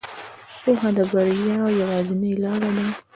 [0.61, 2.85] پوهه د بریا یوازینۍ لاره ده.